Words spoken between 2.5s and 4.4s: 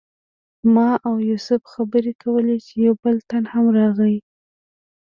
چې یو بل تن هم راغی.